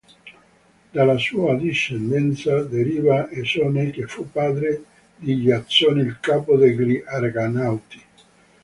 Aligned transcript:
Dalla 0.91 1.15
sua 1.19 1.53
discendenza 1.53 2.63
deriva 2.63 3.29
Esone 3.29 3.91
che 3.91 4.07
fu 4.07 4.31
padre 4.31 4.83
di 5.15 5.43
Giasone 5.43 6.01
il 6.01 6.19
capo 6.19 6.57
degli 6.57 6.99
Argonauti. 7.05 8.01